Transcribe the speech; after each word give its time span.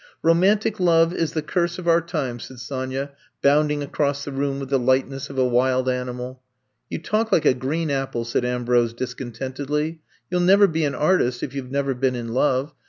Romantic 0.23 0.79
love 0.79 1.13
is 1.13 1.33
the 1.33 1.43
curse 1.43 1.77
of 1.77 1.87
our 1.87 2.01
times, 2.01 2.45
said 2.45 2.57
Sonya, 2.57 3.11
bounding 3.43 3.83
across 3.83 4.25
the 4.25 4.31
174 4.31 4.65
I'VE 4.65 4.65
COMB 5.03 5.09
TO 5.11 5.19
STAT 5.21 5.29
room 5.29 5.29
with 5.29 5.29
the 5.29 5.29
lightness 5.29 5.29
of 5.29 5.37
a 5.37 5.47
wild 5.47 5.87
animal. 5.87 6.41
You 6.89 6.97
talk 6.97 7.31
like 7.31 7.45
a 7.45 7.53
green 7.53 7.91
apple, 7.91 8.23
'^ 8.23 8.25
said 8.25 8.43
Am 8.43 8.65
brose 8.65 8.93
discontentedly. 8.95 10.01
You 10.31 10.39
*11 10.39 10.45
never 10.47 10.65
be 10.65 10.85
an 10.85 10.95
artist 10.95 11.43
if 11.43 11.53
you 11.53 11.61
Ve 11.61 11.69
never 11.69 11.93
been 11.93 12.15
in 12.15 12.29
love. 12.29 12.73